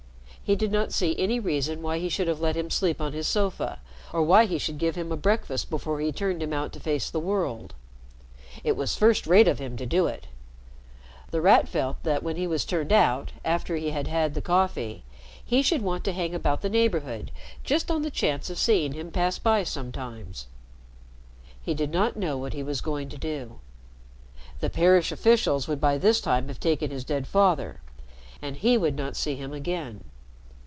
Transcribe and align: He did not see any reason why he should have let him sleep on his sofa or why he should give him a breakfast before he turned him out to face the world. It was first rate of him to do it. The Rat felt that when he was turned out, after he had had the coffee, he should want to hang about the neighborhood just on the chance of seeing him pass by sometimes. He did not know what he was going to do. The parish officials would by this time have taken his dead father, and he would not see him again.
He 0.43 0.57
did 0.57 0.73
not 0.73 0.91
see 0.91 1.17
any 1.17 1.39
reason 1.39 1.81
why 1.81 1.99
he 1.99 2.09
should 2.09 2.27
have 2.27 2.41
let 2.41 2.57
him 2.57 2.69
sleep 2.69 2.99
on 2.99 3.13
his 3.13 3.25
sofa 3.25 3.79
or 4.11 4.21
why 4.21 4.45
he 4.47 4.57
should 4.57 4.79
give 4.79 4.97
him 4.97 5.09
a 5.09 5.15
breakfast 5.15 5.69
before 5.69 6.01
he 6.01 6.11
turned 6.11 6.43
him 6.43 6.51
out 6.51 6.73
to 6.73 6.79
face 6.81 7.09
the 7.09 7.21
world. 7.21 7.73
It 8.61 8.75
was 8.75 8.97
first 8.97 9.25
rate 9.25 9.47
of 9.47 9.59
him 9.59 9.77
to 9.77 9.85
do 9.85 10.07
it. 10.07 10.27
The 11.29 11.39
Rat 11.39 11.69
felt 11.69 12.03
that 12.03 12.21
when 12.21 12.35
he 12.35 12.47
was 12.47 12.65
turned 12.65 12.91
out, 12.91 13.31
after 13.45 13.77
he 13.77 13.91
had 13.91 14.07
had 14.07 14.33
the 14.33 14.41
coffee, 14.41 15.05
he 15.41 15.61
should 15.61 15.81
want 15.81 16.03
to 16.03 16.11
hang 16.11 16.35
about 16.35 16.59
the 16.63 16.69
neighborhood 16.69 17.31
just 17.63 17.89
on 17.89 18.01
the 18.01 18.11
chance 18.11 18.49
of 18.49 18.57
seeing 18.57 18.91
him 18.91 19.09
pass 19.09 19.39
by 19.39 19.63
sometimes. 19.63 20.47
He 21.61 21.73
did 21.73 21.91
not 21.91 22.17
know 22.17 22.37
what 22.37 22.51
he 22.51 22.61
was 22.63 22.81
going 22.81 23.07
to 23.07 23.17
do. 23.17 23.59
The 24.59 24.69
parish 24.69 25.13
officials 25.13 25.69
would 25.69 25.79
by 25.79 25.97
this 25.97 26.19
time 26.19 26.49
have 26.49 26.59
taken 26.59 26.91
his 26.91 27.05
dead 27.05 27.25
father, 27.25 27.79
and 28.41 28.57
he 28.57 28.77
would 28.77 28.97
not 28.97 29.15
see 29.15 29.37
him 29.37 29.53
again. 29.53 30.03